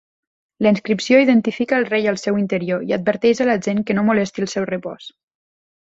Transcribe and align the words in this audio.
La 0.67 0.71
inscripció 0.75 1.19
identifica 1.25 1.77
el 1.81 1.85
rei 1.91 2.09
al 2.13 2.17
seu 2.21 2.41
interior 2.45 2.89
i 2.89 2.97
adverteix 2.99 3.45
a 3.45 3.47
la 3.53 3.59
gent 3.67 3.85
que 3.91 3.97
no 3.99 4.07
molesti 4.11 4.47
el 4.47 4.51
seu 4.55 4.71
repòs. 4.71 5.13